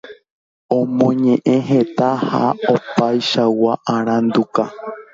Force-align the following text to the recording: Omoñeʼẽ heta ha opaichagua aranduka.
Omoñeʼẽ 0.77 1.55
heta 1.69 2.09
ha 2.29 2.41
opaichagua 2.73 3.73
aranduka. 3.95 4.63